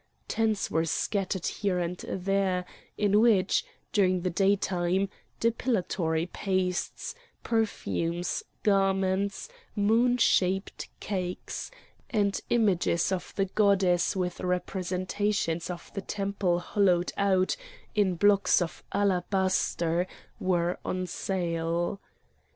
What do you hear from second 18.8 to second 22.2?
alabaster, were on sale.